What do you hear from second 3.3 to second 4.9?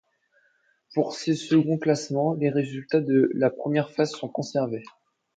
la première phase sont conservés.